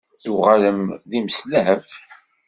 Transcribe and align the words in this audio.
Tuɣalem 0.23 0.81
d 1.09 1.11
imeslab? 1.19 1.83